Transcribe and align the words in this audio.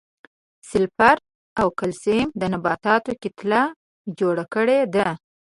سلفر 0.69 1.17
او 1.59 1.67
کلسیم 1.79 2.27
د 2.41 2.43
نباتاتو 2.53 3.11
کتله 3.23 3.61
جوړه 4.19 4.45
کړې 4.53 4.79
ده. 4.95 5.07